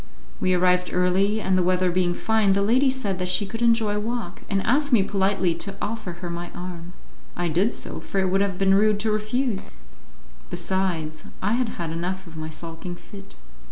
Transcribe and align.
We 0.39 0.55
arrived 0.55 0.89
early, 0.91 1.39
and 1.41 1.55
the 1.55 1.61
weather 1.61 1.91
being 1.91 2.15
fine, 2.15 2.53
the 2.53 2.63
lady 2.63 2.89
said 2.89 3.19
that 3.19 3.29
she 3.29 3.45
could 3.45 3.61
enjoy 3.61 3.97
a 3.97 3.99
walk, 3.99 4.41
and 4.49 4.63
asked 4.63 4.91
me 4.91 5.03
politely 5.03 5.53
to 5.53 5.75
offer 5.79 6.13
her 6.13 6.29
my 6.31 6.49
arm. 6.55 6.93
I 7.37 7.49
did 7.49 7.71
so, 7.71 7.99
for 7.99 8.17
it 8.19 8.31
would 8.31 8.41
have 8.41 8.57
been 8.57 8.73
rude 8.73 8.99
to 9.01 9.11
refuse; 9.11 9.69
besides 10.49 11.25
I 11.39 11.53
had 11.53 11.69
had 11.77 11.91
enough 11.91 12.25
of 12.25 12.35
my 12.35 12.49
sulking 12.49 12.95
fit. 12.95 13.35